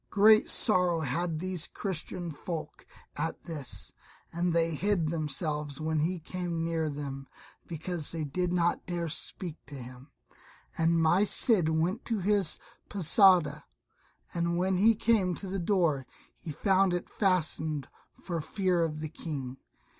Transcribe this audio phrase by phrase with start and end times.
[0.09, 3.91] Great sorrow had these Christian folk at this,
[4.33, 7.27] and they hid themselves when he came near them
[7.67, 10.09] because they did not dare speak to him;
[10.75, 12.57] and my Cid went to his
[12.89, 13.63] Posada,
[14.33, 19.09] and when he came to the door he found it fastened, for fear of the
[19.09, 19.57] King.